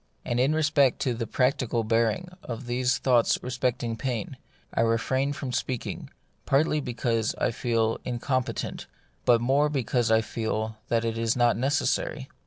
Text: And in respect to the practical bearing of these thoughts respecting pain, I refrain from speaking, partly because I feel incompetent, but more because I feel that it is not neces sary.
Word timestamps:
And 0.25 0.39
in 0.39 0.55
respect 0.55 0.97
to 1.01 1.13
the 1.13 1.27
practical 1.27 1.83
bearing 1.83 2.29
of 2.41 2.65
these 2.65 2.97
thoughts 2.97 3.37
respecting 3.43 3.95
pain, 3.95 4.35
I 4.73 4.81
refrain 4.81 5.31
from 5.31 5.51
speaking, 5.51 6.09
partly 6.47 6.79
because 6.81 7.35
I 7.35 7.51
feel 7.51 7.99
incompetent, 8.03 8.87
but 9.25 9.41
more 9.41 9.69
because 9.69 10.09
I 10.09 10.21
feel 10.21 10.75
that 10.87 11.05
it 11.05 11.19
is 11.19 11.35
not 11.35 11.55
neces 11.55 11.89
sary. 11.89 12.29